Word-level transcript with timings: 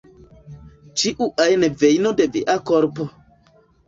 Ĉiu 1.01 1.27
ajn 1.45 1.65
vejno 1.83 2.13
de 2.21 2.27
via 2.37 2.55
korpo". 2.71 3.07